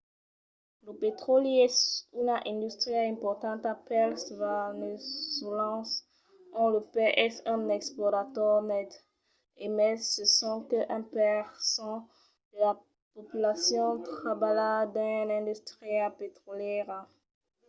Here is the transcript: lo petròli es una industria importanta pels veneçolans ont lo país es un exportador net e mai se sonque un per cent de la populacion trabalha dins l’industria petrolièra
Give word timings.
lo 0.85 0.91
petròli 1.01 1.53
es 1.67 1.75
una 2.21 2.37
industria 2.53 3.01
importanta 3.15 3.69
pels 3.87 4.21
veneçolans 4.41 5.89
ont 6.59 6.71
lo 6.73 6.81
país 6.93 7.15
es 7.27 7.35
un 7.53 7.61
exportador 7.77 8.57
net 8.71 8.91
e 9.63 9.65
mai 9.77 9.95
se 10.11 10.23
sonque 10.39 10.79
un 10.95 11.03
per 11.15 11.41
cent 11.73 11.99
de 12.51 12.57
la 12.65 12.73
populacion 13.15 13.91
trabalha 14.21 14.73
dins 14.95 15.25
l’industria 15.29 16.03
petrolièra 16.19 16.97